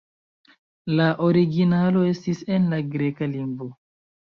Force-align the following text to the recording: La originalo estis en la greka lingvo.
La 1.01 1.11
originalo 1.29 2.03
estis 2.15 2.45
en 2.59 2.69
la 2.77 2.85
greka 2.97 3.33
lingvo. 3.41 3.75